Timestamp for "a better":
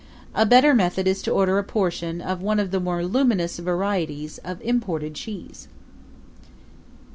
0.33-0.73